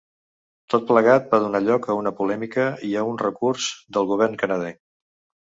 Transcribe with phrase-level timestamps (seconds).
[0.73, 3.69] Tot plegat va donar lloc a una polèmica i a un recurs
[3.99, 4.83] del govern canadenc.